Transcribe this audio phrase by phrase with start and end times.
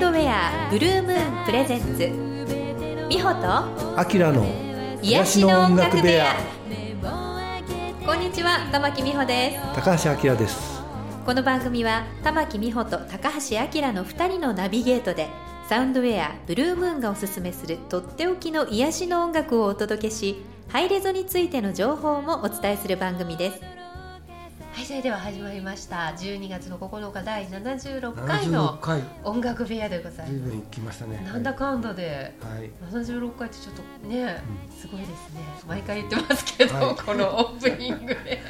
[0.00, 1.98] ウンドウェアブルームーンプレゼンツ
[3.10, 4.46] 美穂とアキラの
[5.02, 6.36] 癒しの音楽部屋。
[8.06, 9.74] こんにちは玉木美穂です。
[9.74, 10.80] 高橋明です。
[11.26, 15.28] この番組は玉木美穂と高橋明の2人のナビゲートで
[15.68, 23.79] サウンドウェアブルームーンがおすすめするとっておきの癒しの音楽をお届けしハイレゾについての情報もお伝えする番組です
[24.80, 26.14] はいそれでは始まりました。
[26.16, 29.02] 12月の9日第76回の76回。
[29.24, 30.52] 音楽部屋でござい随ます。
[30.52, 31.22] 分来ましたね。
[31.22, 32.34] なんだかんだで。
[32.40, 32.70] はい。
[32.90, 34.42] 76回ってちょっとね、
[34.74, 35.42] すごいですね。
[35.68, 36.96] 毎回言ってますけど、はい。
[36.96, 38.40] このオープニングで。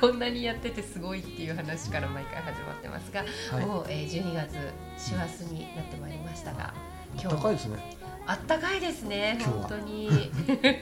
[0.00, 3.24] こんなにやっててすごいっていう話から毎回始まってますが、
[3.56, 3.64] はい。
[3.64, 4.56] もう、えー、12月
[4.98, 6.74] 師走になってまいりましたが
[7.14, 7.96] 今日高いですね
[8.28, 10.06] あったかいですね本当に。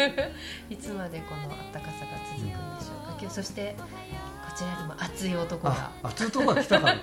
[0.68, 3.16] いつまでこのあったかさが続くんでしょうか。
[3.20, 3.84] 今日そしてこ
[4.56, 5.92] ちらにも熱い男が。
[6.02, 6.88] あ熱いとこが来たか。
[6.88, 6.96] ら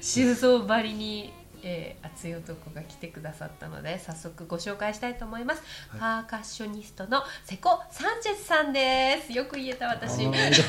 [0.00, 6.00] 修造ばりに、えー熱い男が来てくださったので早速ご紹介したいと思います、はい。
[6.00, 9.32] パーカッショニストの瀬古サンチェスさんです。
[9.32, 10.24] よく言えた私。
[10.24, 10.62] いらっし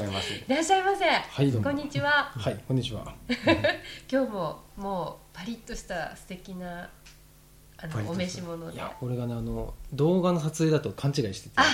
[0.00, 0.44] ゃいませ。
[0.54, 2.32] らっしゃいませ、はいこんにちは。
[2.34, 3.14] はい、こんにちは。
[4.10, 6.88] 今日ももうパリッとした素敵な
[7.78, 8.76] あのお召し物で。
[8.76, 11.64] いや、これがね、あの動画の撮影だと勘違いしてて、あ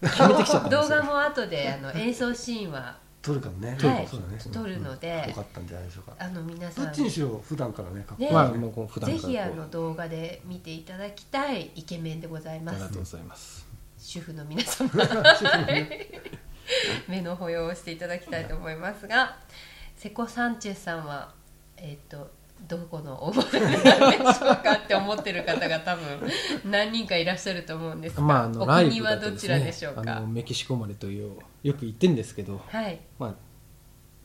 [0.00, 0.80] 決めてきちゃったんですよ。
[0.82, 3.70] 動画も後であの演奏シーンは撮るかもね。
[3.70, 3.78] はい。
[4.06, 4.38] そうだね。
[4.52, 4.80] 撮る。
[4.80, 5.24] ので。
[5.28, 6.14] よかったんじゃないでしょうか。
[6.18, 6.84] あの皆さん。
[6.84, 8.30] どっちにしろ普段からねね。
[8.32, 12.76] まあ、もうこう普段ぜひあの動画で見ていただきたいイケメンでございます。
[12.76, 13.66] ありがとうございます。
[13.98, 14.88] 主婦の皆様。
[17.08, 19.38] 目の保養をしていただきたいと思いますが
[19.96, 21.32] セコ・サンチェスさんは
[21.76, 22.30] えっ、と
[22.66, 23.72] どこのお生まれなん
[24.10, 26.04] でしょうかって思ってる方が多分
[26.70, 30.00] 何人かいらっしゃると思うんですが、まあ、あのお国はどちらでねしょうか？
[30.16, 32.98] あのメキシコ生まれというよく言ってんですけど、はい。
[33.18, 33.34] まあ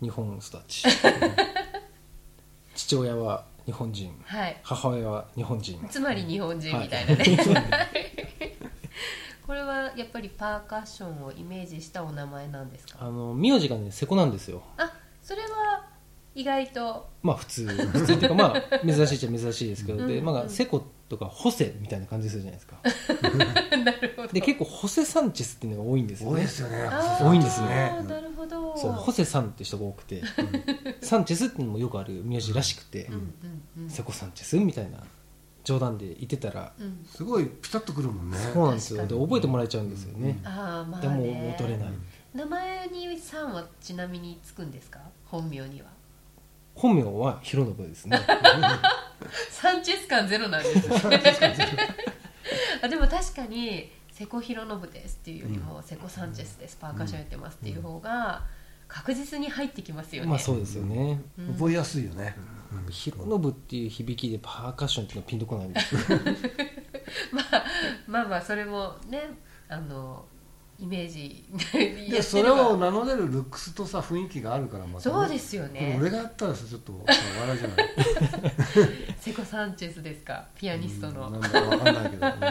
[0.01, 0.83] 日本育ち。
[2.75, 4.57] 父親は日本人、はい。
[4.63, 5.87] 母親は日本人。
[5.89, 7.23] つまり日本人みたいなね、
[9.45, 12.97] これはやっぱりパーカッションをイメージしたお名前なんですか？
[13.01, 14.63] あの名字がね、瀬古なんですよ。
[14.77, 14.91] あ
[15.21, 15.85] それは
[16.35, 17.07] 意外と。
[17.21, 20.25] まあ普通普通っていうかまあ珍しいっちゃ珍しいですけど、でうん。
[20.25, 22.77] まあ瀬古とかホセみたいな感じするじゃないですか。
[23.83, 24.27] なるほど。
[24.29, 26.35] で結構ホセサンチェスっていうのが多いんですよね。
[26.35, 26.89] 多いですよね
[27.21, 28.77] 多いんですよなるほど。
[28.77, 30.21] そうホセさんって人が多くて、
[31.01, 33.13] サンチェスっていうのもよくある名字らしくて、うん。
[33.13, 33.21] うん
[33.83, 35.03] うんセコサンチェスみたいな
[35.63, 37.05] 冗談で言ってたら、うん。
[37.05, 38.37] すごいピタッとくるもんね。
[38.53, 39.05] そうなんですよ。
[39.05, 41.89] で覚えてもらえちゃうんですよね、ああまあでもね戻れない、
[42.33, 44.99] 名前に「さん」はちなみにつくんですか？
[45.25, 45.87] 本名には
[46.75, 48.19] 本名は弘信ですね。
[49.49, 51.21] サンチェス感ゼロなんですね。
[52.81, 56.77] あでも確かに「セコヒロノブです」っていうよりも「セコサンチェスです。
[56.79, 58.43] パーカッションやってます」っていう方が
[58.87, 60.29] 確実に入ってきますよね。
[60.29, 61.53] まあそうですよね、うん。
[61.53, 62.35] 覚えやすいよね。
[62.89, 65.95] 弘信っていう響きでパーカッションっていうのはピンとこないんです。
[65.95, 66.01] よ
[67.31, 67.65] まあ
[68.07, 69.21] まあまあそれもね
[69.69, 70.25] あの
[70.79, 71.45] イメージ。
[72.09, 75.15] でやそれを名乗れるルックスとさ雰囲気があるからまたね。
[75.15, 75.97] そうですよね。
[75.99, 77.89] 俺がやったらさちょっと笑いじゃない
[79.19, 80.45] セコサンチェスですか？
[80.55, 82.19] ピアニストの、うんなんだかわかんないけど、うん。
[82.21, 82.47] なんか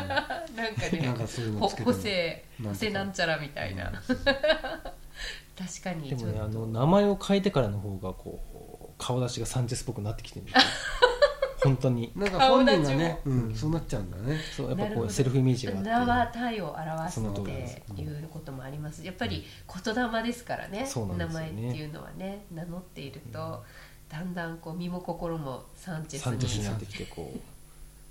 [0.92, 6.08] ねなんかそういうのほつけても補正補なんとか正なんちゃらみたいな、 確かに。
[6.08, 8.40] でもねあの名前を変えてからの方がこ
[8.88, 10.60] う顔出しがサンチェスっぽくなってきてるんですよ
[11.64, 12.12] 本当に。
[12.16, 14.38] なんか本人がねうん、そうなっちゃうんだね。
[14.56, 15.90] そうやっぱこうセルフイメージがあって。
[15.90, 17.22] 名は体を表すっ
[17.94, 19.04] ていうこともあります。
[19.04, 19.44] やっぱり
[19.84, 23.62] 言霊ですからねそうなん名前っていうのはね名乗っていると、
[24.08, 27.40] だんだんこう身も心もサンチェスサンチェスにになってきてこう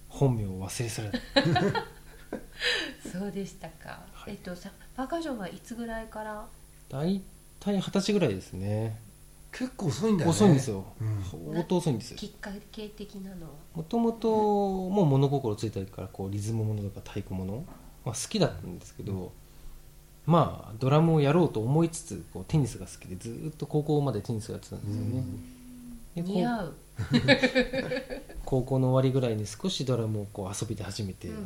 [0.09, 1.21] 本名を忘れ去らない
[3.11, 4.31] そうでしたか、はい。
[4.31, 6.45] えっとさパーカッションはいつぐらいから？
[6.89, 7.21] 大
[7.59, 8.99] 体二十歳ぐらいですね
[9.51, 10.31] 結構遅いんだよね。
[10.31, 11.23] 遅いんですよ、うん。
[11.51, 13.51] 相当遅いんですきっかけ的なのは？
[13.75, 17.65] もともともう物心ついた時からこうリズムものとか太鼓もの、
[18.05, 19.33] まあ、好きだったんですけど、
[20.25, 25.23] まあドラムをやろうと思いつつこうテニスが好きでずーっと高校までテニスをやってたんですよね、
[26.17, 26.75] う似合う、
[28.45, 31.45] 高校の終わりぐらいに少しドラムをこう遊びで始めて、うんうん。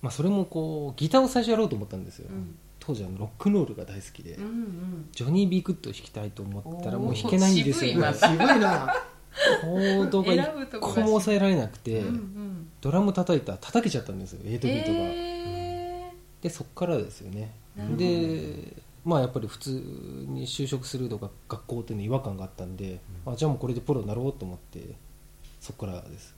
[0.00, 5.08] まあ、それもこうギターを最初やろうと思ったんですよ、うん当時あのロックンロールが大好きで、うんうん。
[5.12, 8.94] ジョニー・ビー・グッドを弾きたいと思ったらもう弾けないんですよ渋いまたすごいな。
[9.62, 10.46] コードが一
[10.80, 14.84] 個も抑えられなくて、うんうんドラム叩いたら叩けちゃったんですよ8ビー。
[14.84, 16.12] トが、え
[16.42, 17.52] でそっからですよね。
[17.96, 18.74] で
[19.04, 24.80] まあやっぱり普通に就職するとか学校っていうのに違和感があったんで、あじゃあもうこれでプロになろうと思って
[25.60, 26.34] そこからです。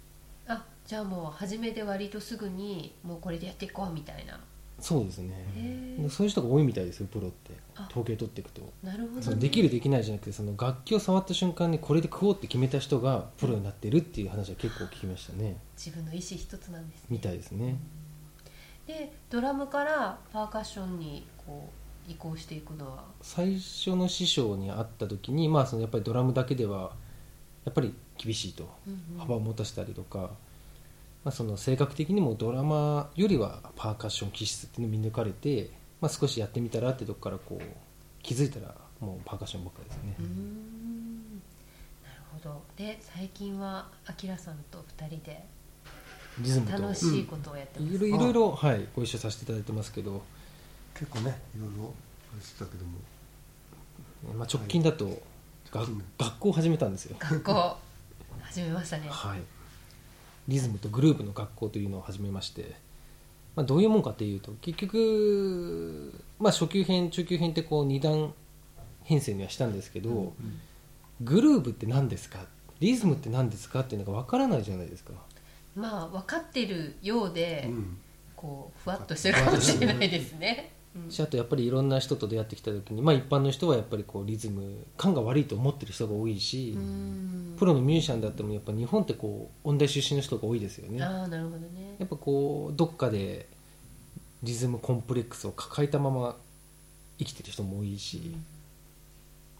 [0.47, 4.39] ーあじゃあもう初めで割とすぐにもうこれでやっていこうみたいな
[4.85, 5.47] そうですね。
[6.11, 7.53] そういう人が多いみたいですよプロって。
[7.75, 7.89] あ。
[7.91, 8.61] 統計取っていくと。
[8.83, 15.57] なるほど、ね、できるできないじゃなくてその楽器を触った瞬間にこれで食おうって決めた人がプロになってるっていう話は結構聞きましたね。
[15.75, 17.07] 自分の意思一つなんですね。
[17.09, 17.79] みたいですね。
[18.87, 21.71] でドラムからパーカッションにこ
[22.07, 23.05] う移行していくのは？
[23.23, 26.93] 最初の師匠に会った時にまあそのやっぱりドラムだけでは
[27.65, 28.69] やっぱり厳しいと。
[29.19, 30.33] 幅を持たせたりとか、
[31.25, 37.65] まあ、その性格的にもドラマよりはパーカッション気質っていうのを見抜かれて、まあ、少しやってみたらってとこからこう
[38.23, 40.15] 気づいたらもうパーカッションばっかりですね。
[42.05, 42.63] なるほど。
[42.77, 45.45] で最近はあきらさんと二人で
[46.41, 46.73] リズムと。
[46.73, 50.23] 楽しいことをやってます、いろいろいろいろ、はい、ご一緒させていただいてますけど、
[50.95, 51.95] 結構ねいろいろ
[52.33, 52.99] あれしてたけども。
[54.39, 55.05] まあ、直近だと、
[55.71, 57.77] が直近学校を始めたんですよ、学校
[58.41, 59.07] 始めましたね。
[59.11, 59.41] はい、
[60.49, 62.75] リズムとグループの学校というのを始めまして、
[63.57, 68.35] まあ、どういうもんかっていうと結局、まあ、初級編中級編ってこう2段
[69.03, 70.35] 編成にはしたんですけど、うん
[71.21, 72.41] グルーブって何ですか？
[72.81, 75.13] リズムって何ですかっていうのが分からないじゃないですか。
[75.77, 77.99] まあ分かってるようで、うん。
[78.35, 80.74] こうふわっとしてるかもしれないですね、うん
[81.11, 87.55] し あとやっぱりいろんな人と出会ってきた時に、まあ、一般の人はやっぱりこうリズム感が悪いと思ってる人が多いし、うん。
[87.59, 91.03] プロのミュージシャンだってもやっぱ日本ってこう音大出身の人が多いですよね。
[91.03, 91.97] ああなるほどね。
[91.99, 93.49] やっぱこうどっかで
[94.43, 96.37] リズムコンプレックスを抱えたまま
[97.19, 98.35] 生きてる人も多いし、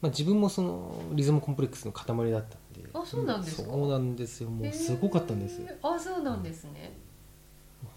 [0.03, 3.71] まあ、自分もそのリズムコンプレックスの塊だったんであそうなんですか？
[3.71, 4.51] そうなんですよ。
[4.51, 5.69] もうすごかったんですよ。
[5.83, 6.97] あそうなんですね。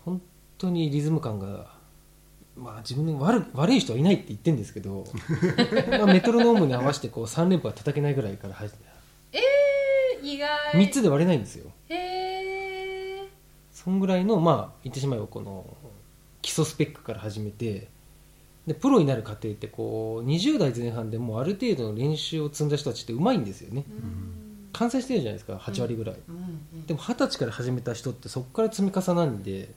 [0.05, 0.21] 本
[0.57, 1.76] 当にリズム感が
[2.57, 5.05] まあ自分の悪悪い人はいないって言ってるんですけど
[5.89, 8.77] まあメトロノームに合わせてこう3連符は叩けないぐらいから入って
[9.33, 10.49] えー、意外。
[10.73, 11.71] 3つで割れないんですよ。
[11.89, 11.95] へ
[13.21, 13.27] え
[13.71, 15.65] そんぐらいのまあ言ってしまえばこの
[16.41, 17.87] 基礎スペックから始めて
[18.65, 23.85] でプロになる過程ってこう20代前半でもうある程度の練習を積んだ人たちってうまいんですよね。
[23.87, 24.47] うん。
[24.73, 29.69] 完成してるじゃないですか8割ぐらい、うんうんでも二十歳から始めた人ってそこから積み重なるんで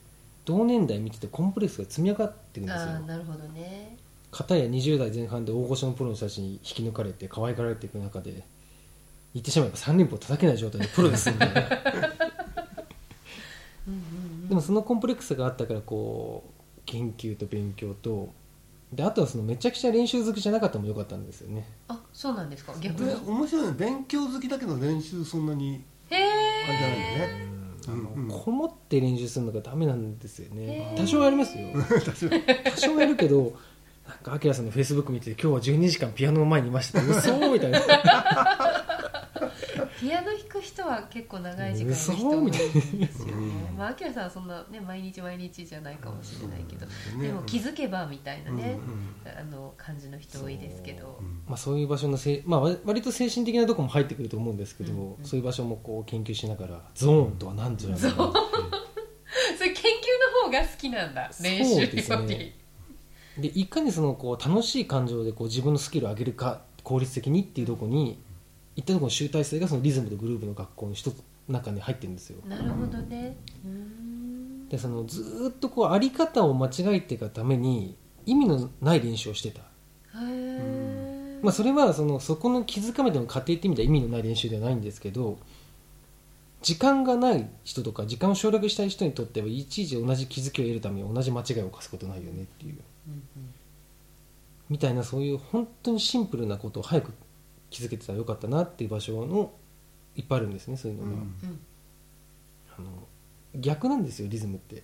[0.45, 3.97] 同年代見ててコンプレックスが積み上がってるんですああよなるほどね。
[4.31, 8.43] 片や20代前半で大御所のプロの人たちに引き抜かれて可愛がられていく中で
[9.33, 11.51] 言ってしまえば3連符を叩けない状態でプロですんでうん
[13.93, 14.49] うんうん。
[14.49, 16.51] でもそのコンプレックスがあったからこう
[16.85, 18.29] 研究と勉強と
[18.93, 21.65] であとはそのめちゃくちゃ練習好きじゃなかったのも良かったんですよね。
[21.87, 22.73] あそうなんですか。
[22.81, 23.19] 逆でに。
[23.25, 23.73] 面白いね。
[23.77, 26.17] 勉強好きだけど練習そんなにへあ
[26.71, 28.23] れじゃないえよねあのうん。
[28.23, 30.93] うんこもって練習するのがダメなんですよね。
[30.97, 31.67] 多少ありますよ。
[32.63, 33.53] 多少やるけど
[34.07, 37.01] なんかアキラさんのフェイスブック見て今日は12時間ピアノの前にいました。
[37.01, 37.79] 嘘みたいな
[40.01, 43.33] ピアノ弾く人は結構長い時間の人嘘多いですよね。
[43.33, 48.79] うんまあアキラさんはそんなね毎日毎日じゃないかもしれないけどねでも気づけばみたいなね
[49.25, 51.19] うんあの感じの人多いですけど。
[51.21, 51.23] う。
[51.23, 51.43] ん。
[51.47, 55.13] まあ、そういう場所のせい、まあ、わ割と精神的なところも入ってくると思うんですけど、うん。
[55.13, 58.15] うんそういう場所もこう研究しながらゾーンとは何ぞやゾーン。
[59.55, 62.27] それ研究の方が好きなんだ練習そうですより。
[62.27, 62.55] ね
[63.37, 68.21] でいかにそのこう楽しい感情でこう自分のスキルを上げるか効率的にっていうところに
[68.81, 72.37] いったところの集大成がそのリズムとグループの学校の一つ中に入ってるんですよ。
[72.47, 73.37] なるほどね。
[74.69, 77.95] でそのずーっとこうあり方を間違えていくために
[78.25, 79.61] 意味のない練習をしてた、
[81.41, 85.37] まあ、それはそのそこの気づかめての過程って意味では意味のない練習ではないんですけど
[86.61, 92.77] 時間がない人とか時間を省略したい人にとってはいちいち同じ気づきを得るために同じ間違いを犯すことないよねっていう。
[93.07, 93.23] うん。
[94.69, 97.11] みたいなそういう本当にシンプルなことを早く
[97.71, 99.51] 気づけてたらよかったなっていう場所の
[100.15, 101.17] いっぱいあるんですねそういうのが、うん。
[101.19, 101.59] うん
[102.77, 102.87] あの
[103.53, 104.81] 逆なんですよリズムって。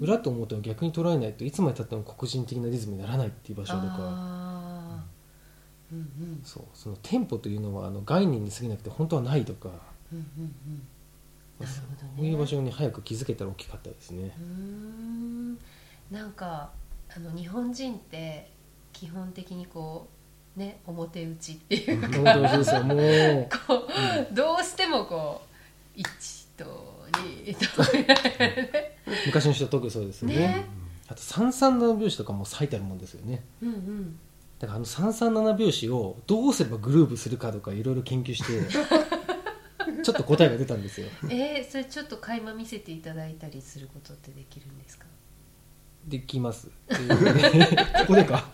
[0.00, 5.04] 裏と表を逆に捉えないといつまでたっても黒人的なリズムにならないっていう場所とか。
[5.90, 6.40] うんうん。
[6.44, 6.64] そう。
[6.74, 9.70] そのテンポというのはあの概念に過ぎなくて本当はないとか。
[10.12, 10.54] うんうん
[11.60, 11.80] うんそ
[12.20, 12.26] う。
[12.26, 14.36] いう場所に早く気づけたら大きかったですね。
[16.10, 16.72] なんか
[17.08, 18.50] あの日本人って
[18.92, 20.21] 基本的にこう
[20.56, 22.08] ね表打ちっていうか。
[22.08, 23.88] うこ
[24.30, 25.42] う、どうしてもこ
[25.96, 26.04] う1
[26.56, 27.82] と2と
[29.26, 30.36] 昔の人は特にそうですよね。
[30.36, 30.66] ね。
[31.08, 33.42] あと337拍子とかも最たるもんですよね。
[33.62, 34.18] うんうん。
[34.58, 38.60] だからあの337拍子をどうすればグルーブするかとかいろいろ研究して
[40.02, 41.08] ちょっと答えが出たんですよ。
[41.28, 45.06] えー、それちょっと垣間見せていただいたりすることってできるんですか？
[46.06, 46.68] できます。
[46.88, 47.16] というこ
[48.00, 48.48] ここでか。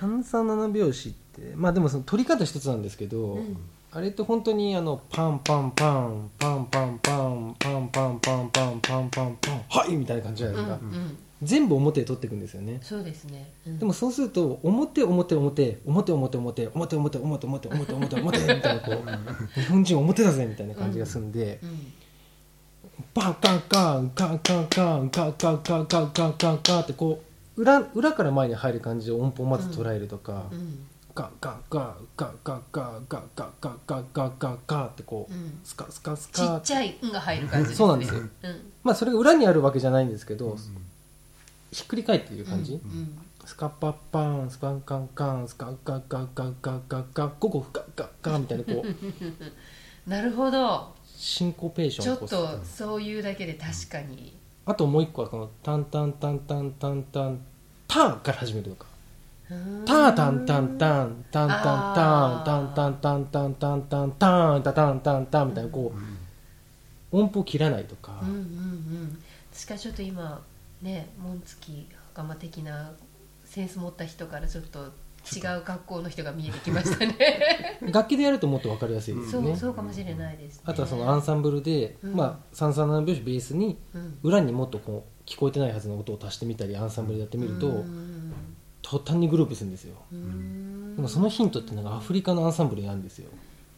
[0.00, 3.56] 337拍子ってまあでもその取り方一つなんですけど、うん。
[3.92, 11.18] あれって本当にあのパンパンパンパンパンパンパンパンパンパンパンパンパンはいみたいな感じじゃないですか、うんうん。
[11.42, 12.78] 全部表で撮っていくんですよね。
[12.82, 13.78] そうですね、うん。
[13.80, 21.92] でもそうすると表表表表表表表表表表表表表表表みたいなこう日本人表だぜみたいな感じがするんで、うん
[23.14, 27.22] バンカンカンカンカンカンカンカンカンカンカンカンカンってこ
[27.56, 40.56] う裏裏から前に入る感じで音符をまず捉えるとか、うんガンガンガンガンガンガンガンガンガンガンガンガンガンってこう、うんスカスカスちっちゃい「ん」が入る感じねそうなんですようんまあそれが裏にあるわけじゃないんですけど、
[41.72, 48.84] ひっくり返っている感じ、うんスカッパッパンスパンカンカンスカンカンカンカンカンカンカンゴゴフカンカンカンみたいなこ
[50.06, 54.34] うなるほどシンコペーシちょっョンを起こすとそういうだけで確かに。
[54.64, 57.40] あともう一個はこのタンタンタンタンタンタン
[57.86, 58.86] タンから始めるとか
[59.84, 65.92] タンタンタンタンタンタンタンタンタンタンタンタンタンタンタタンタンタンみたいなこ
[67.12, 69.22] う音符を切らないとかうんうんうん
[69.52, 70.42] 確かにちょっと今
[70.80, 72.92] ね紋付き袴的な
[73.44, 74.92] センス持った人からちょっと
[75.34, 77.78] 違う学校の人が見えてきましたね。
[77.92, 79.50] 楽器でやるともっと分かりやすいですよね。
[79.50, 82.14] そうそうかもしれないです、ね、あとはそのアンサンブルで、うん。
[82.14, 84.18] まあ三三七拍子ベースにうん。
[84.22, 88.32] 裏にもっとこう聞こえてないはずの音を足してみたりアンサンブルでやってみると、うん。
[88.82, 89.96] 途端にグループするんですよ。
[90.12, 90.96] うん。
[90.96, 93.30] でもそのヒントっていうのがアフリカのアンサンブルにあるんですよ。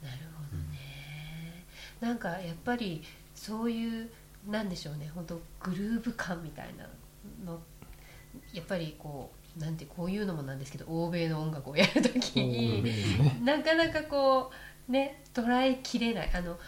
[0.03, 1.67] なるほどね。
[2.01, 3.03] なんかやっぱり
[3.35, 4.11] そういう
[4.49, 5.11] なんでしょうね。
[5.15, 6.89] 本当グルーヴ感みたいな
[7.45, 7.61] の
[8.53, 12.85] やっぱりこうなんてこういうのもなんですけど欧米の音楽をやるときに
[13.45, 14.51] なかなかこ
[14.89, 16.31] うね捉えきれない。
[16.35, 16.59] あの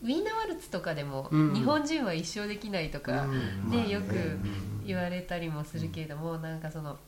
[0.00, 1.54] ウィーナ・ワルツとかでも、うん。
[1.54, 3.70] 日本人は一生できないとか、うん。
[3.70, 4.38] ねよく
[4.86, 6.98] 言われたりもするけれども、なんかその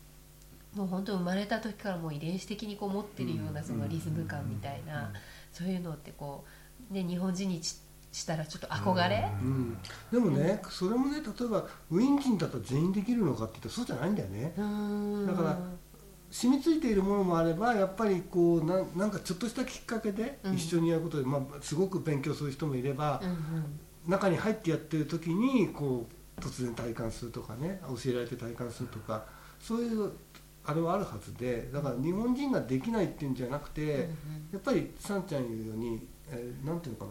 [0.75, 5.12] もう本当生まれた時からもう遺伝子的にこう持ってるようなそのリズム感みたいな、
[5.53, 6.45] そういうのってこ
[6.91, 7.77] う、ね、日本人にし
[8.12, 9.79] したらちょっと憧れ、うん。
[10.11, 14.52] でもねそれもね例えばウィン人だと全員できるのかって言ったらそうじゃないんだよね。
[15.26, 15.59] だから
[16.31, 20.55] 染みついているものもあればやっぱりこうなんなんかちょっとしたきっかけでうん。
[20.55, 29.25] 一緒にやることで、まあ、すごく勉強する人もいればう、ん中に入ってやってる時にこう突然体感するとかね教えられて体感するとか
[29.61, 30.11] そういう
[30.64, 34.07] あれはあるはずでだから日本人ができないっていうんじゃなくて、うんうん。
[34.52, 37.11] やっぱりさんちゃん言うように、えーなんていうのかな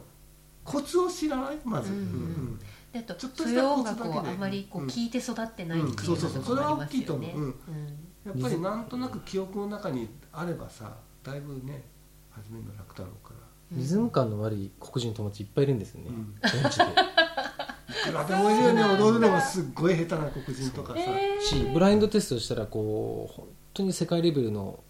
[0.72, 1.58] コツを知らない？
[1.64, 2.04] まず、うんうん。
[2.04, 2.60] うん
[2.92, 4.30] であとちょっとした音楽コツだけで。
[4.30, 4.88] をあまりこううん。
[4.88, 6.44] 聞いて育ってないっていうそうそうそう。
[6.44, 7.32] それは大きいと思う。
[7.32, 11.84] のもありますよねやっぱりなんとなく記憶の中にあればさだいぶね
[12.32, 13.40] 始めるの楽だろうから。
[13.72, 16.36] リズム感の悪い黒人の友達いっぱいいるんですよね、うん。
[16.44, 16.84] 現地で。
[18.10, 18.84] いくらでもいるよね。
[18.84, 24.84] 踊るのがすっごい下手な黒人とかさ、えーしブラインドテストしたらこう本当に世界レベルの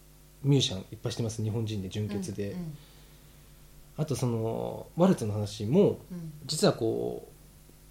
[0.43, 2.77] ミュージシャンいっぱいしてます日本人で純潔で、うん
[3.99, 6.31] あとそのワルツの話もうん。
[6.45, 7.33] 実はこう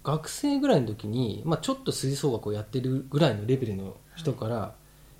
[0.03, 4.73] 学生ぐらいの時に、まあ、ちょっと吹奏楽をやってるぐらいのレベルの人から、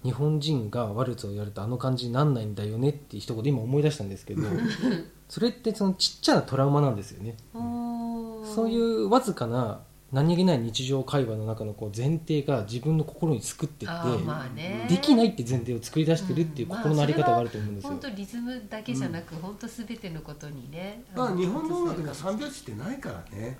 [0.03, 4.43] 日本人がワルツをやるとあの感じになんないんだよねっていう一言今思い出したんですけど
[5.27, 7.35] それってそのちっちゃなトラウマなんですよね。
[7.53, 9.81] そういうわずかな
[10.11, 14.87] 何気ない日常会話の中のこう前提が自分の心に作ってって、あーまあね。
[14.89, 23.57] できないって前提を作り出してるっていう心のあり方があると思うんですよ、本当リズムだけじゃなく、本当すべてのことにねだから日本の音楽にはあ三拍子ってないからね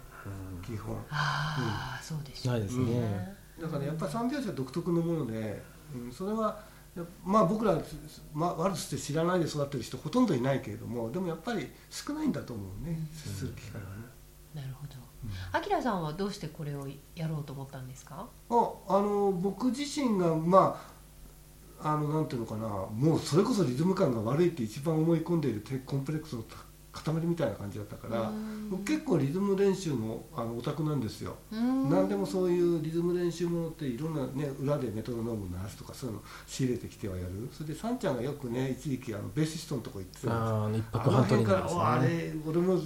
[0.65, 0.97] 基本。
[1.09, 5.61] あー、そうでしょないですね、だからやっぱり三拍子は独特のもので、
[5.95, 6.59] うん、それは
[6.95, 7.77] やまあ僕ら、
[8.33, 14.05] まあ、ワルツって知らないで育ってる人ほとんどいないけれどもでもやっぱり少ないんだと思うね接する機会はね。
[14.55, 15.08] なるほど
[15.51, 18.27] あきらさんはどうしてこれをやろうと思ったんですか？
[18.49, 20.79] ああの僕自身がま
[21.81, 22.67] ああのなんていうのかな。
[22.67, 26.43] もうそれこそリズム感が悪いって一番思い込んでいるコンプレックスの
[26.91, 28.69] 塊みたいな感じだったからうん。
[28.69, 31.35] 僕結構リズム練習のあのオタクなんですよ。
[31.51, 37.49] 何何でもそういうリズム練習ものっていろんなね裏でメトロノーム鳴らすとかそういうの仕入れてきてはやる。
[37.51, 42.83] それでサンちゃんがよくね一時期あのベーシストのとこ行ってたんですよあの辺からあれ俺もた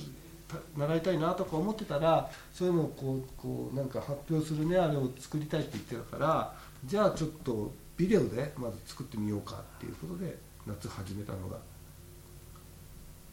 [0.78, 6.54] 習いたいなとか思ってたらそういうのをこうこうなんか発表するねあれを作りたいって言ってたから
[6.86, 11.58] じゃあちょっとビデオでまず作ってみようかっていうことで夏始めたのが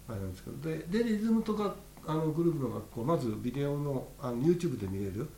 [0.09, 1.75] あれなんですけどででリズムとか
[2.07, 5.29] あのグループの学校まずビデオのあの YouTube で見れる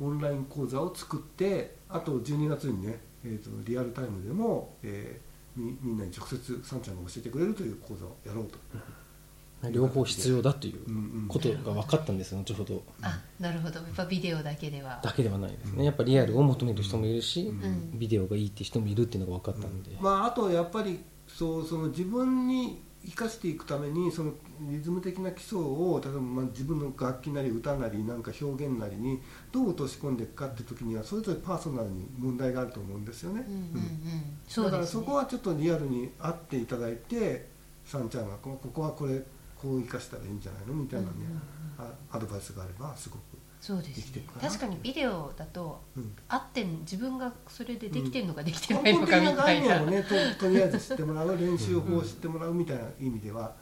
[0.00, 8.58] オンライン講座を作ってあと12月にね、えー、とリアルタイムでも、えーみみんなに直接さんちゃんが教えてくれるという講座をやろうと。
[9.70, 12.82] 両方必要だということが分かったんです後ほど。
[13.02, 13.80] あなるほど。
[13.80, 15.00] やっぱビデオだけでは。
[15.02, 15.84] だけではないですね。
[15.84, 17.52] やっぱリアルを求める人もいるし、
[17.92, 29.20] ビデオがいいって人もいるっていうのが分かったんで、まあ、あとやっぱりそうその自分に生かしていくためにそのリズム的な基礎を例えばまあ自分の楽器なり歌なりなんか表現なりに
[29.52, 33.46] どう落とし込んでいくかって時にはそれぞれパーソナルに問題があると思うんですよね。
[34.54, 37.48] だからそこはちょっとリアルに会っていただいて
[37.86, 39.22] さんちゃんがこここはこれ
[39.60, 40.74] こう生かしたらいいんじゃないの？
[40.74, 41.40] みたいなね、うんうんうん。
[41.78, 43.20] あアドバイスがあればすごく、
[43.60, 44.24] そうですね。
[44.40, 49.44] 確かにビデオだとうん、合ってん自分がそれでできてるのかできて根ないのかみ本的な。
[49.44, 50.02] たいな概念をね。
[50.38, 51.36] ととりあえず知ってもらう。
[51.36, 53.54] 練習法を知ってもらうみたいな意味では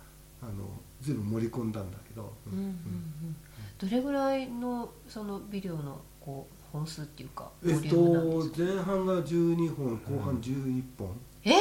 [0.43, 0.53] あの
[1.01, 2.59] 随分盛り込んだんだけど、うん。
[2.59, 3.37] うんうん
[3.81, 8.57] どれぐらいのそのビデオのこう本数っていうかえっュームなんですか？
[8.57, 11.53] と前半が12本後半11本、え？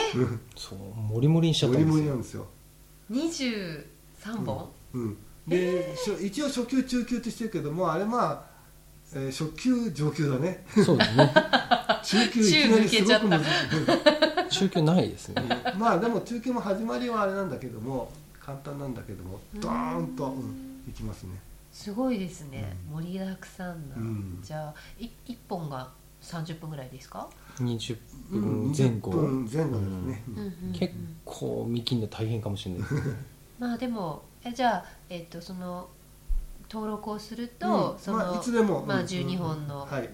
[0.56, 2.48] そうモリモリにしちゃっモリたんですよ。
[3.10, 3.86] モリなんですよ、
[4.22, 4.70] 23本？
[4.94, 8.44] うん、で、しょ一応初級中級ってしてるけどもあれまあ、
[9.14, 10.66] えー初級上級だね。
[10.84, 11.34] そうですね。
[12.04, 14.60] 中級いきなりすごく難しい。
[14.60, 15.44] 中級ないですね。
[15.78, 21.32] まあでも中級も始まりはあれなんだけども簡単なんだけどもドーンと、うん、いきますね。
[21.72, 22.76] すごいですね。
[22.92, 23.96] 盛りだくさんな。
[23.96, 24.40] うん。
[24.42, 25.90] じゃあい1本が
[26.22, 27.98] 30分ぐらいですか？20
[28.32, 28.42] うん。
[28.72, 30.94] 分前後、20分前後ですね、うんうんうん結
[31.26, 33.02] 構見切るの大変かもしれないですね
[33.60, 35.90] まあでもえじゃあえっとその
[36.70, 40.10] 登録をすると、うんその、まあいつでもまあうん12本のはい。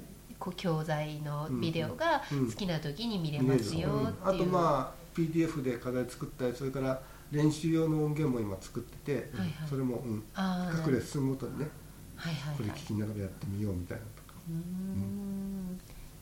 [0.57, 4.03] 教材のビデオがうん好きな時に見れますよう。
[4.03, 4.41] んあってい。
[4.41, 9.69] う、とまあ PDF で課題作ったりそれから練習用の音源も今作ってて、はいはい。
[9.69, 11.69] それも、うん、各レッスンごとにね
[12.17, 12.57] はいはいはい。
[12.57, 15.79] これ聞きながらやってみようみたいなとか、うーん。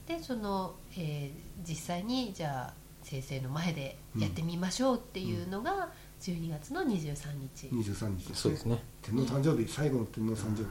[0.08, 2.74] でその、えー実際にじゃあ
[3.04, 5.90] 先生の前でやってみましょうっていうのが
[6.22, 7.74] 12月の23日、23日。
[7.74, 8.00] です
[8.30, 8.84] ねそうですね。
[9.02, 10.62] 天皇誕生日最後の天皇誕生日。
[10.62, 10.68] に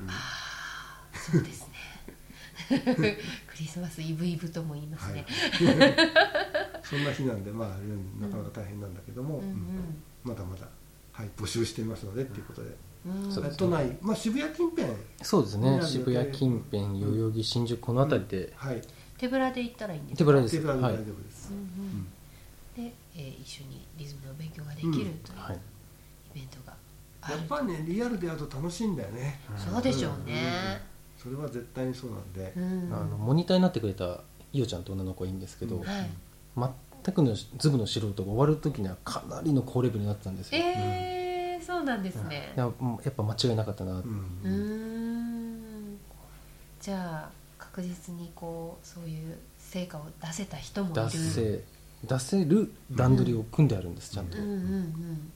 [1.12, 1.66] そうですね。
[3.48, 5.26] クリスマスイブイブとも言いますね、
[6.84, 7.68] そんな日なんでまあ
[8.22, 10.02] なかなか大変なんだけども、うんうん。
[10.22, 10.68] まだまだ、
[11.12, 12.76] はい、募集していますのでっていうことで、
[13.06, 13.56] うん。
[13.56, 14.86] 都内、まあ、渋谷近辺、
[15.22, 15.80] そうですね。
[15.82, 18.80] 渋谷近辺代々木新宿この辺りで、はい、
[19.18, 20.18] 手ぶらで行ったらいいんですか？
[20.18, 20.56] 手ぶらです。
[20.56, 20.92] 手ぶらではい。
[20.94, 22.04] 大丈夫です、うんうん。
[22.04, 22.10] で、
[23.14, 25.58] えー一緒にリズムの勉強ができるというイはい。
[26.34, 26.74] ベントが
[27.22, 30.80] ある、やっぱりねリアルでやると楽しいんだよね、そうでしょうね、
[31.18, 32.94] それは絶対にそうなんで、うん。
[32.94, 34.20] あのモニターになってくれた
[34.52, 35.82] いおちゃんと女の子はいいんですけど、うん。
[35.82, 36.10] はい。
[37.04, 42.52] 全くのズブの素人が終わる時にはかなりの高レベルになってたんですよ、えー、そうなんですね。
[42.54, 42.72] いやっ
[43.16, 44.00] ぱ間違いなかったな、うん。
[44.00, 45.98] うーん。
[46.80, 51.02] じゃあ確実にこうそういう成果を出せた人もいる。
[51.10, 51.64] 出せ
[52.04, 55.32] 出せる段取りを組んであるんです、ちゃんと、うんうんうん。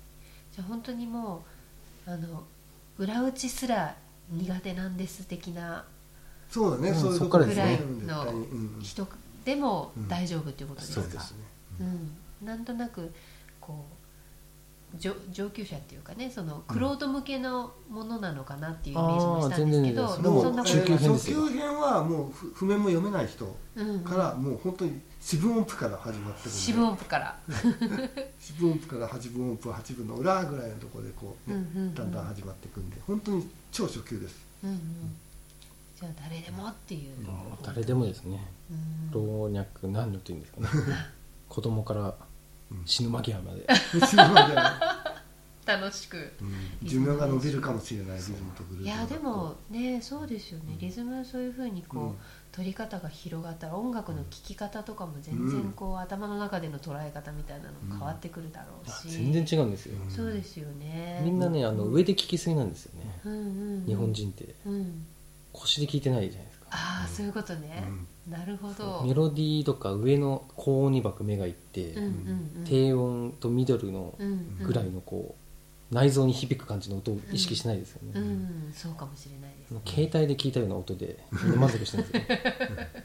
[0.53, 1.45] じゃあ本当にも
[2.07, 2.45] うあの
[2.99, 3.97] 裏打ちすら
[4.31, 5.85] 苦手なんです的な
[6.49, 7.81] そうだね、うんそういうそっからですね。
[7.83, 9.09] うん絶対にうん人
[9.45, 11.39] でも大丈夫っていうことですか、そうですね、
[11.81, 13.13] うん、なんとなく
[13.61, 14.04] こう
[14.99, 21.41] 上上級者っていうかねそのクロード向けのものなのかなっていうイメージもしたんですけど、あー全然全然でもそんなこと中級編ですよ。
[21.43, 23.45] 初級編はもうふ譜面も読めない人。
[24.05, 27.39] から、もう本当に四分音符から始まって四分音符から、
[28.39, 31.95] 四分音符から八分音符八分の裏ぐらいのところでこう、ねうんうんうん。
[31.95, 34.37] だんだん始まっていくんで本当に超初級です。
[34.63, 34.79] うんうん、
[35.99, 38.47] じゃあ誰でもっていう、もう誰でもですね。
[38.71, 39.11] うん。
[39.11, 40.69] 老若男女というんですかね。
[41.49, 42.15] 子供から
[42.85, 43.67] 死ぬ間際まで。
[43.95, 45.15] 一番じゃ
[45.67, 46.33] 楽しく。
[46.41, 46.89] うん。
[46.89, 50.77] 寿命が伸びるかもしれないリズムとグループいやでもねそうですよね。
[50.79, 52.17] リズムそういうふうにこう、うん。
[52.53, 60.09] 取り方が広がったら音楽の聴き方とかも全然こう、頭の中での捉え方みたいなの変わってくるだろうあし、全然違うんですよ、うん。
[60.09, 61.21] そうですよね。
[61.25, 63.41] みんなねあの上で聞きすぎなんですよね、うんうんう
[63.81, 63.87] ん。
[63.87, 64.55] 日本人って。
[64.67, 65.05] うん。
[65.53, 66.67] 腰で聞いてないじゃないですか。
[66.71, 67.83] ああそういうことね、
[68.29, 69.03] なるほど。
[69.05, 72.09] メロディーとか上の高音にばく目がいって、うんうん
[72.57, 72.65] うん。
[72.65, 74.67] 低音とミドルのうんうん。
[74.67, 75.37] ぐらいのこ
[75.91, 78.73] う内臓に響く感じの音を意識しないですよね、うん。
[78.75, 79.81] そうかもしれないですね。
[79.87, 81.19] 携帯で聞いたような音で
[81.57, 82.39] 満足してるんですよ。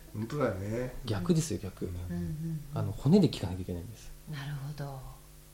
[0.15, 0.93] 本当だよね。
[1.05, 1.91] 逆ですよ逆、うん。
[2.15, 4.11] うんあの骨で聞かなきゃいけないんです。
[4.31, 4.99] なるほど。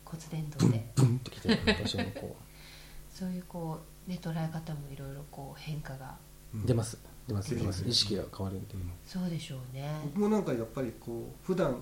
[0.06, 0.91] 骨伝導で。
[0.95, 2.36] ブンときてる場所のこ
[3.12, 6.15] そういうこうね捉え方もいろいろこう変化が。
[6.54, 9.89] う出ます出ます出てます意識が変わるんで、そうでしょうね。
[10.05, 11.75] 僕もなんかやっぱりこう普段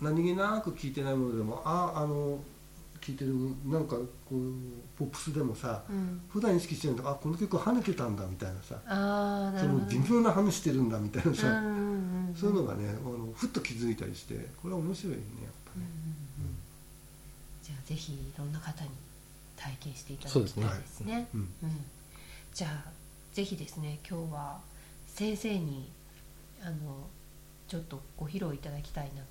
[0.00, 2.38] 何気なく聞いてないものでもああの
[3.00, 3.34] 聞いてる
[3.66, 4.36] なんかこう
[4.98, 6.20] ポップスでもさうん。
[6.28, 9.98] 普段意識してるとあこの曲跳ねてたんだみたいなさああなそのるほど。
[9.98, 15.86] 微妙な話してるんだみたいなさ、うんうんうんそういうのがねあのふっと気づいたりしてこれは面白いねやっぱね、
[17.62, 18.90] じゃあぜひいろんな方に
[19.54, 20.64] 体験していただきたいそうですね。
[20.64, 21.28] ですね。
[21.34, 21.70] うんうん。
[22.54, 22.90] じゃあ
[23.32, 24.60] ぜひですね今日は
[25.06, 25.90] 先生に
[26.62, 26.76] あの
[27.66, 29.22] ちょっとご披露いただきたいな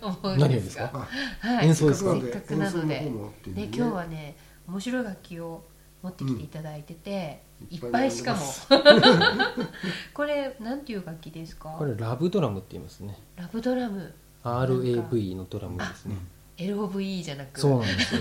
[0.00, 0.48] と 思うんでが。
[0.48, 1.06] ですすか？
[1.40, 2.12] はい、演奏ですか？
[2.20, 2.94] せっかくなので。
[3.02, 3.62] 演奏の方もっていうね。
[3.66, 4.36] ね今日はね
[4.68, 5.62] 面白い楽器を
[6.02, 7.76] 持ってきていただいてて、うん。
[7.76, 8.40] いっぱいしかも。
[10.14, 11.74] これなんていう楽器ですか？
[11.78, 13.18] これラブドラムって言いますね。
[13.36, 14.14] ラブドラム。
[14.44, 16.16] RAV のドラムですね
[16.58, 17.58] LOVE じゃなく。
[17.60, 18.20] そうなんですよ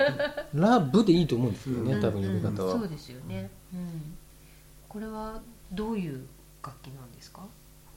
[0.54, 2.00] ラブでいいと思うんですけどね、うん。
[2.00, 2.80] 多分呼び方は、うん。
[2.80, 4.17] そうですよね、うん、
[4.98, 6.26] これはどういう
[6.60, 7.42] 楽器なんですか？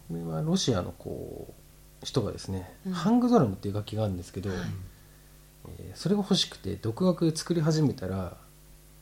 [0.08, 2.94] これはロシアのこう人がですね、うん。
[2.94, 4.60] ハングドラムっていう楽器があるんですけど、はい。
[5.80, 8.38] えーそれが欲しくて独学作り始めたら、ま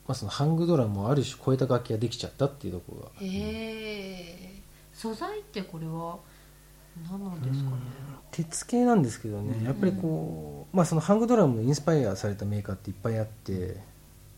[0.07, 3.09] あ、そのハングドラムをある種超えた楽器ができちゃったっていうところが。
[3.19, 4.61] へえ
[4.93, 6.19] 素材ってこれは
[7.09, 7.75] 何なんですかね、
[8.31, 13.75] 鉄系なんですけどねやっぱりこう、まあ、そのハングドラムのインスパイアされたメーカーっていっぱいあって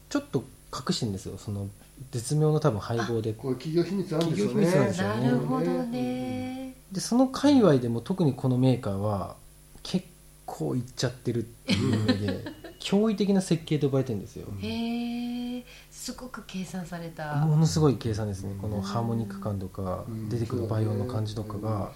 [0.10, 0.43] ちょっと
[0.74, 1.67] 隠してるんですよその
[2.11, 3.33] 絶妙な多分配合で。
[3.33, 4.71] これ企業秘密あるんですよね。
[4.75, 5.29] なんですよなね。
[5.29, 6.75] るほどね。
[6.91, 9.35] でその界隈でも特にこのメーカーは
[9.83, 10.05] 結
[10.45, 12.43] 構いっちゃってるっていう意味で
[12.81, 14.47] 驚異的な設計と呼ばれてるんですよ。
[14.59, 17.35] へえすごく計算された。
[17.45, 18.55] ものすごい計算ですね。
[18.61, 20.29] このハーモニック感とかうん。
[20.29, 21.91] 出てくるバイオンの感じとかが。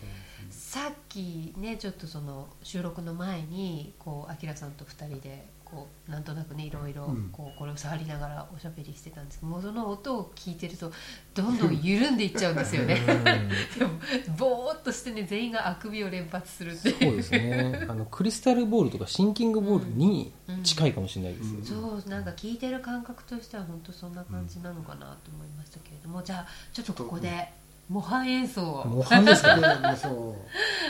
[0.51, 7.29] さっきねちょっとその収録の前にこうあきらさんと2人でこうなんとなくねいろいろうん。
[7.31, 10.91] こうこれを触りながらおしゃべりしてたんですけどもうその音を聞いてると
[11.33, 13.01] どんどん緩んでいっちゃうんですよね。
[13.07, 13.23] うん。
[13.77, 13.91] でも
[14.37, 16.95] ぼーっとしてね全員があくびを連発するっていう。
[16.99, 17.85] そうですね。
[17.89, 20.31] あのクリスタルボールとかシンキングボールに
[20.63, 22.01] 近いかもしれないですよ、うん。
[22.01, 27.51] そうなんか聞いてる感覚としては本当そんな感じなのかなと思いましたけれどもじゃあちょっとここで
[27.89, 28.87] 模範演奏を。
[28.87, 30.35] 模範ですか はい、あの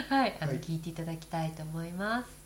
[0.09, 0.37] はい。
[0.59, 2.27] 聞いていただきたいと思います。「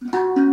[0.00, 0.47] はい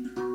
[0.00, 0.31] Bye.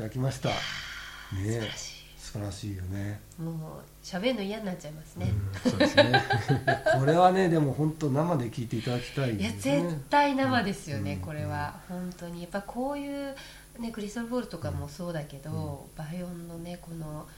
[0.00, 0.48] ただきました。
[0.48, 0.54] ね
[2.16, 2.76] 素晴らしい。
[2.76, 3.20] よね。
[3.38, 3.54] いもう
[4.02, 5.30] 喋るの嫌になっちゃいますね、
[5.62, 6.22] そうですね。
[6.98, 11.80] これはねでも本当生で聞いていただきたいいやですね絶対生ですよね、うんこれは。
[11.88, 12.42] 本当に。
[12.42, 13.34] やっぱこういう
[13.78, 17.28] ねクリスタルボールとかもそうだけど、バイオンのねこの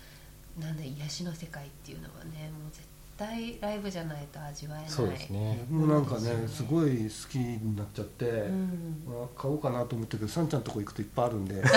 [0.58, 4.90] なんだ癒しの世界っていうのはねもう絶対ライブじゃないと味わえない。
[4.90, 5.64] そうですね。
[5.70, 9.02] もうなんかねすよねすごい好きになっちゃって、うん。
[9.06, 11.62] まあ、買おうかなと思ったけどさんちゃんのとこ行くといっぱいあるんで。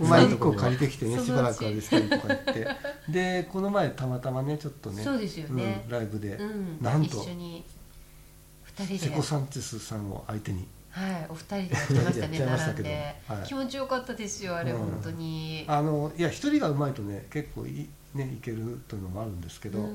[0.00, 2.68] まあ1個借りてきてねしばらくあれしたりとか言って。
[3.08, 5.84] でこの前たまたまねちょっとねそうですよね。
[5.86, 7.18] うんライブで、うん、なんと。
[7.18, 7.64] 一緒に
[8.62, 8.98] 二人で。
[8.98, 13.46] セコ・サンチェスさんを相手にはいお二人でやってましたね やっちゃいましたけど並んで、はい。
[13.46, 14.78] 気持ちよかったですよあれ、うん。
[14.78, 15.64] 本当に。
[15.68, 19.86] あのいや一人がうまいとね結構い,、ね、いけるというのもあるんですけど、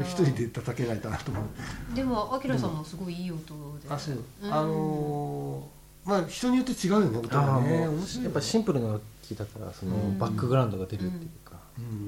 [0.00, 1.94] 一人で叩けないかなと思う。
[1.94, 3.88] でもあきらさんもすごいいい音で。
[3.88, 4.52] あそう、うん。
[4.52, 7.82] あのーまあ人によって違うよね音がね。
[7.82, 10.18] やっぱシンプルな楽器だからそのうん。
[10.18, 11.28] バックグラウンドが出るっていう。
[11.28, 11.41] か、うん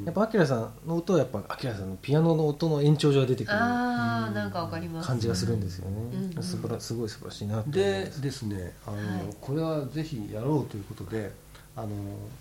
[0.04, 5.08] やっぱアキラさんの音はやっぱアキラさんのピアノの音の延長上が出てくるああなんかわかります。
[5.08, 5.96] 感じがするんですよね、
[6.36, 6.42] うん。
[6.42, 8.22] すばらすごい素晴らしいなと思いでます。
[8.22, 9.06] ですねあの、はい。
[9.40, 11.32] これはぜひやろうということで
[11.76, 11.88] あの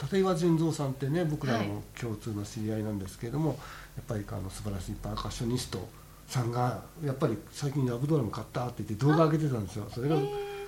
[0.02, 1.68] 立岩純三さんってね僕らはい。
[1.68, 3.50] の共通の知り合いなんですけれども、
[3.96, 5.88] やっぱりあの素晴らしいパーカッショニスト
[6.28, 9.88] さんがやっぱり最近ラブドラム買ったって言って動画上げてたんですよ。
[9.90, 10.18] それが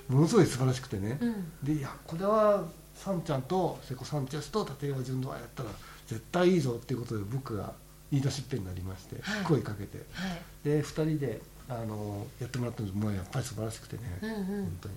[0.08, 1.44] ものすごい素晴らしくてね、うん。
[1.62, 2.64] でいやこれは
[2.96, 5.68] サンちゃんとセコサンチェスと立岩純三がやったら
[6.06, 7.72] 絶対いいぞっていうことで僕が
[8.10, 9.44] 言い出しっぺになりまして、はい。
[9.44, 9.98] 声かけて。
[10.12, 10.38] はい。
[10.64, 14.44] で2人であのやってもらったんですもうやっぱり素晴らしくてね、うんうん。
[14.46, 14.94] 本当に。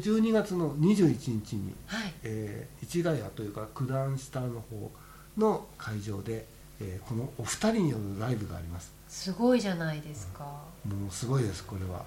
[0.00, 2.12] で12月の21日に、はい。
[2.22, 4.90] えー市ヶ谷というか九段下の方
[5.36, 6.46] の会場で、
[6.80, 8.92] えーこのお二人によるライブがあります。
[9.08, 10.44] すごいじゃないですか。
[10.86, 12.04] もうすごいですこれは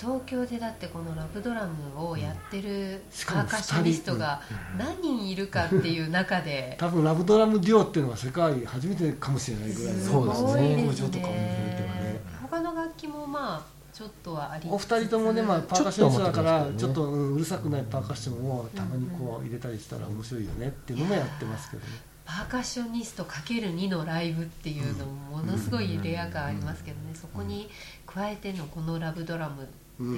[0.00, 4.40] 東京でだってこのラブドラムをやってるパーカッショニストが
[4.78, 10.84] 何人いるかっていう中で多分ラブドラムデュオっていうのは世界初めてかもしれないぐらいのそうですね。
[10.86, 12.20] 工場とかね。
[12.50, 21.92] 他の楽器もまあちょっとはありお二人ともね、まあ、パーカッショニストだからちちょっとうるさくないパーカッションをたまにこう入れたりしたら面白いよねっていうのもやってますけどね。
[22.24, 27.14] パーカッショニスト ×2 のライブっていうのもものすごいレア感ありますけどね。
[27.14, 27.68] そこに
[28.06, 29.68] 加えてのこのラブドラム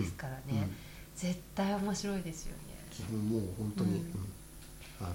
[0.01, 0.69] ですからね、
[1.15, 2.73] 絶対面白いですよね。
[3.13, 3.97] うんもう本当に、うん。
[3.99, 4.07] うん。
[5.01, 5.15] あの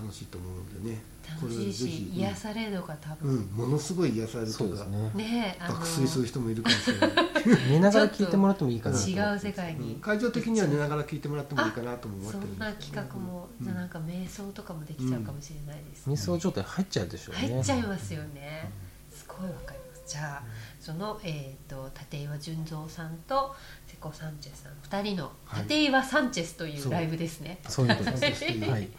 [0.00, 0.98] 楽しいと思うのでね。
[1.28, 5.24] 楽しいし癒されるのが多うん、分、ものすごい癒されるというかそうですね。
[5.24, 7.10] ねえあの爆睡する人もいるかもしれない。
[7.70, 10.00] 寝ながら聞いてもらってもいいかなと違う世界に、うん。
[10.00, 13.02] 会場的には寝ながら聞いてもらってもいいかなとも思ってそるんですけど。
[13.02, 17.40] んな企画も、うんじゃあなんか瞑想とかもできちゃうかもしれないですね、瞑想状態入っちゃうでしょうね。
[17.40, 18.70] 入っちゃいますよね、
[19.12, 20.02] すごいわかります。
[20.06, 20.42] じゃあ
[20.80, 27.88] その、えー、と立岩純三さんとセコ・サンチェスさん2人のはい立岩サンチェスといそううライブですね、そう。
[27.88, 28.88] いうことそですはい。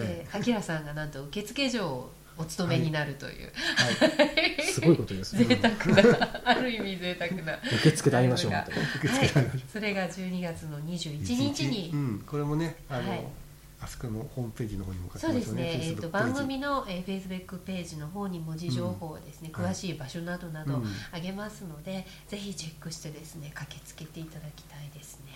[0.00, 3.52] えー、アキラさんがなんと受付嬢をお務めになるという、
[4.62, 5.44] すごいことですね。
[5.44, 7.58] 贅沢なある意味贅沢な。
[7.80, 8.52] 受付で会いましょう。
[8.52, 8.64] はい、
[9.70, 11.90] それが12月の21日に。
[11.92, 13.24] うん、これもねあの、はい
[13.82, 16.32] あそこのホームページの方にも書いてそうまよねですすね、えー、Facebook とページ。
[16.32, 19.64] 番組の、えー、Facebook ページの方に文字情報をですね、うん。
[19.64, 25.32] 詳しい場所などなどうんあげますので、ぜひチェックしてですね駆けつけていただきたいですね、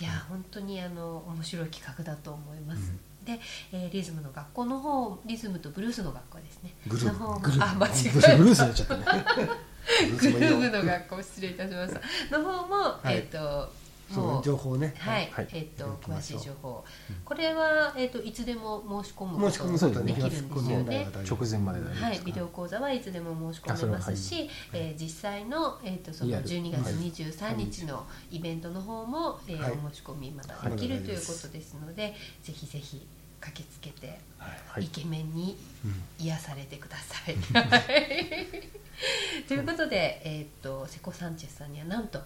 [0.00, 2.92] いや本当にあの面白い企画だと思います、
[3.24, 3.38] で、
[3.72, 6.74] えーリズムの学校の方リズムとブルースの学校ですね。
[6.86, 9.04] グルーの方あ間違えーブルースになっちゃったね。
[10.18, 11.94] グループの学校失礼いたしまし
[12.30, 12.38] た。
[12.38, 13.14] の方も、い。
[13.14, 13.72] えっ、と
[14.12, 14.94] そうねもう情報ね。
[14.98, 15.48] はい、はい。
[15.52, 16.84] えっ、と詳しい情報、
[17.24, 21.08] これはえっ、といつでも申し込むこ申し込とむことはできるんですよね。
[21.28, 26.46] 直前まではい、ビデオ講座はいつでも申し込めますし、えー実際の、えー、とそのリアル。
[26.46, 33.06] 12月23日のイベントの方も、えお申し込みまだできるということですので、ぜひぜひ
[33.40, 34.84] 駆けつけて、はい。
[34.84, 37.36] イケメンにうん癒されてください。
[39.46, 42.20] ということで、えー、とセコ・サンチェスさんにはなんと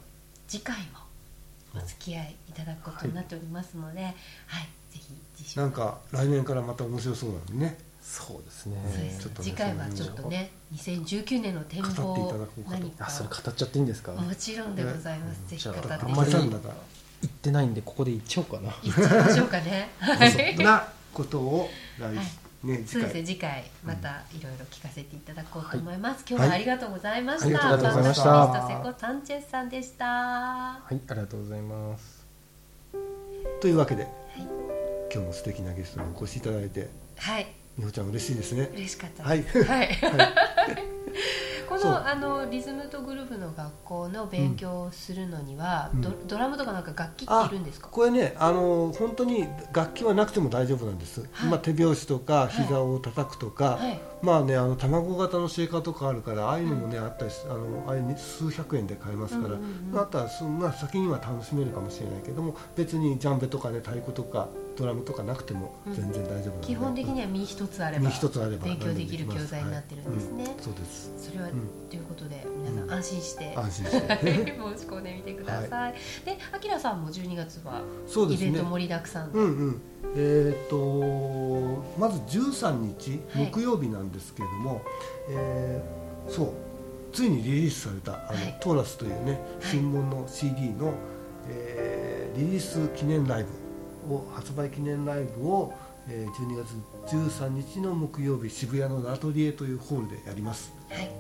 [0.49, 1.01] 次回も
[1.75, 4.13] お付き合いいただくことになっておりますので、はい。
[4.13, 5.03] ぜひ
[5.37, 7.79] 次週なんか来年からまた面白そうなのにね。
[8.03, 8.77] そうですね。
[8.85, 9.33] そうですね。
[9.41, 12.03] 次回はちょっとね2019年の展望うか。
[12.03, 14.13] と何かあそれ語っちゃっていいんですか？
[14.13, 15.49] もちろんでございます、うん。
[15.49, 16.69] ぜひ語っていじゃあんまりなんだか
[17.23, 18.75] 言ってないんでここで言っちゃおうかな。
[18.83, 19.91] 言っちゃいましょうかね。
[19.99, 20.31] はい。
[20.57, 22.17] そんなことを来、はい
[22.65, 28.69] ね次そうですね回次回またいろいろ聞かせていただこうと思います、い今日はありがとうございました、はいありがとうございました。
[28.69, 30.05] セコ・サンチェスさんでした。
[30.05, 32.27] はいありがとうございます。
[33.61, 34.07] というわけで、い。
[35.13, 36.89] 今日も素敵なゲストにお越しいただいて。
[37.17, 38.71] はい美穂ちゃん嬉しいですね。
[38.75, 39.25] 嬉しかった。
[39.25, 39.43] はい。
[39.43, 40.29] はい、は
[41.69, 46.01] このあのリズムとグルーヴの学校の勉強をするのには、うん。
[46.03, 47.89] ドドラムとかなんか楽器っているんですか？
[47.89, 51.51] これねあの本当に楽器はなくても大丈夫なんです、はい。
[51.51, 53.99] まあ、手拍子とか膝を叩くとか、はい。
[54.23, 70.53] まあねあの卵型のシェーカーとかあるからああいうのもね、あったりしあのあれに数百円で買えますから、うんうんうんまああとはそまあ、先には楽しめるかもしれないけども別にジャンベとかね太鼓とかドラムとかなくても全然大丈夫なので、基本的には身一つあれば身一つあれば勉強できる教材になってるんですね、はい。
[70.53, 70.63] うん。
[70.63, 71.13] そうです。
[71.19, 71.51] それは、ん。
[71.91, 74.09] ということで皆さん安心して、安心して。
[74.23, 77.83] 申し込んでみてください、であきらさんも12月は
[78.31, 79.81] イベント盛りだくさんで、うんうん。
[80.15, 83.51] えー、とまず13日はい。
[83.51, 84.83] 木曜日なんですけれども、
[85.29, 86.49] えーそう。
[87.13, 88.59] ついにリリースされたあの、はい。
[88.61, 90.95] トーラスというね新聞の CD の、
[91.49, 93.51] えーリリース記念ライブ
[94.09, 95.73] を発売記念ライブを、
[96.09, 101.11] えー12月13日の木曜日渋谷のラトリエというホールでやります、はい。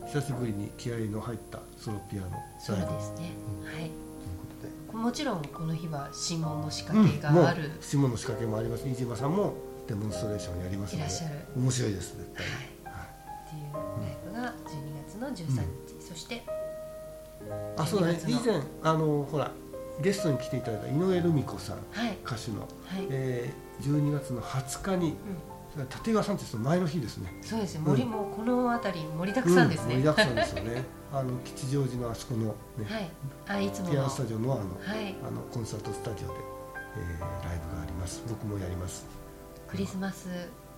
[0.00, 2.30] うん、久しぶりに気合いの入ったソロピアノ。
[2.58, 3.32] そうですね、
[3.64, 3.74] はい。
[3.76, 3.90] という
[4.38, 4.46] こ
[4.90, 4.98] とで。
[4.98, 8.86] もちろんこの日は新聞の仕うん掛けがある、もう下の仕掛けもあります。
[8.86, 9.54] 飯島さんも
[9.86, 11.04] デモンストレーションやりますので。
[11.06, 11.34] いらっしゃる。
[11.56, 12.44] 面白いです絶対。
[12.44, 12.54] はい。
[12.96, 13.20] はい。
[13.46, 15.64] っていうライブが12月の13
[15.98, 16.42] 日、そして
[17.76, 18.20] あそうだね。
[18.22, 19.50] 12以前あのほら
[20.02, 22.16] ゲストに来ていただいた井上留美子さんはい。
[22.24, 22.68] 歌手の、はい、
[23.10, 25.14] えー、12月の20日に
[25.76, 27.32] 立岩さんってその前の日ですね。
[27.42, 27.82] そうですね。
[27.86, 30.84] 森もこの辺り盛りだくさんですね、うん盛りだくさんですよね。
[31.12, 32.54] あの吉祥寺のあそこの、ね
[32.88, 33.10] はい。
[33.46, 33.92] あいつもの。
[33.92, 35.16] ピアノスタジオのあの,、はい。
[35.22, 36.34] あのコンサートスタジオで、
[36.96, 38.22] えーライブがあります。
[38.28, 39.06] 僕もやります。
[39.68, 40.28] クリスマス。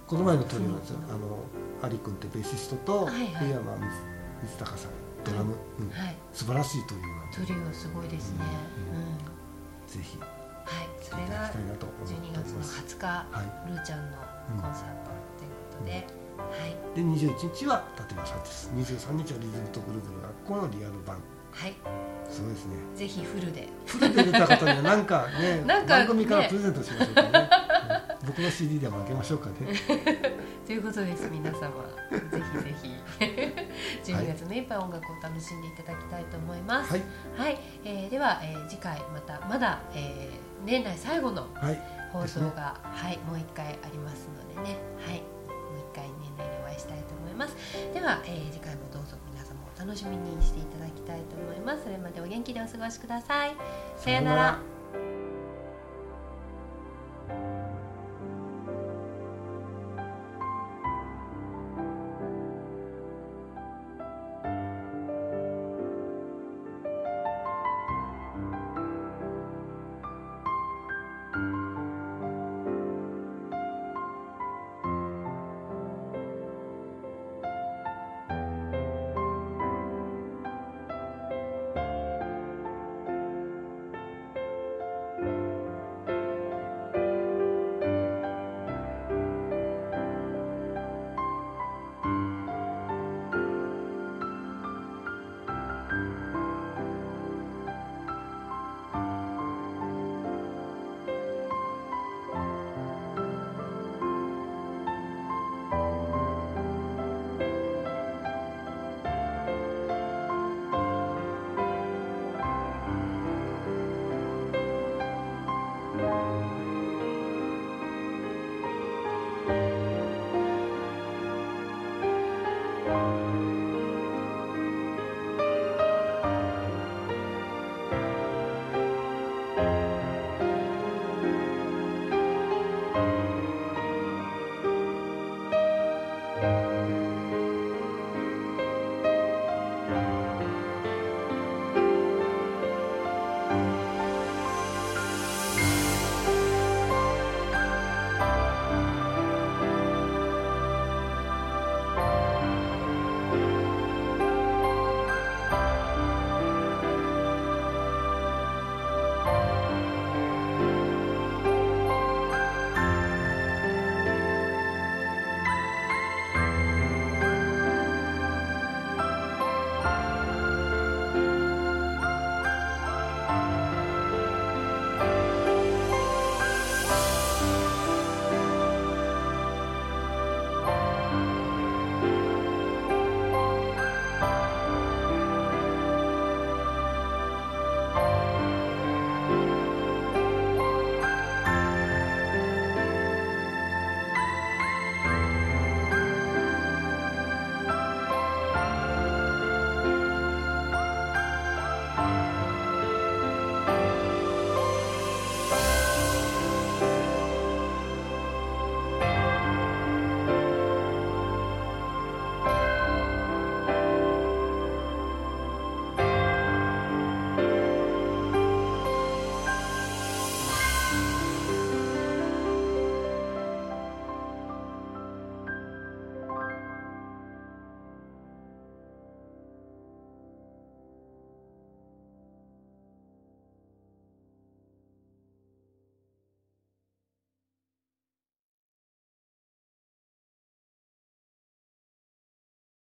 [0.06, 0.98] この前のトリオなんですよ。
[1.08, 1.38] うんあの
[1.82, 3.48] アリ君ってベーシストとはいはい。
[3.48, 3.88] 井山水
[4.44, 4.90] 水高さん
[5.24, 5.90] ドラム、うん。
[5.90, 6.16] はい。
[6.32, 8.44] 素晴らしいトリオなんでトリオすごいですね、
[8.92, 9.02] ううん。
[9.14, 9.18] ん
[9.87, 10.18] ぜひ。
[10.18, 10.88] やはい。
[11.02, 13.24] それがきたいなと思って12おり月のます20日、は
[13.66, 13.70] い。
[13.70, 14.16] ルーちゃんの
[14.61, 15.92] コンサートということで、
[16.38, 16.76] はい。
[16.94, 18.70] で21日は立岩さんです。
[18.74, 21.16] 23日はリズムとグルーヴの学校のリアル版
[21.52, 21.74] はい。
[22.30, 22.76] すごいですね。
[22.96, 23.68] ぜひフルで。
[23.87, 26.06] フルで出た方には何かね なんかね。
[26.06, 27.28] 番組からプレゼントしましょうかね。
[28.22, 28.26] うん。
[28.28, 29.54] 僕の CD でもあげましょうかね。
[30.66, 31.58] ということです皆様。
[31.61, 32.42] ぜ
[32.80, 33.62] ひぜひ
[34.05, 36.92] 12月目いっぱい音楽を楽しんでいただきたいと思います。
[36.92, 37.02] はい。
[37.37, 41.81] はい、えーでは、えー次回またまだ、えー年内最後のはい
[42.12, 44.76] 放送が、はいもう一回ありますのでね。
[44.98, 45.16] はい。
[45.18, 47.57] もう一回年内にお会いしたいと思います。
[47.92, 51.85] では、えー次回もどうぞ皆様お楽しみにしていただきたいと思います。
[51.85, 53.57] それまでお元気でお過ごしください。
[53.96, 54.59] さようなら